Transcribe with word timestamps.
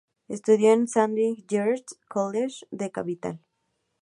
Estudió 0.27 0.73
en 0.73 0.81
el 0.81 0.87
Saint 0.87 1.15
George's 1.47 1.95
College 2.07 2.65
de 2.71 2.85
la 2.85 2.91
capital. 2.91 3.39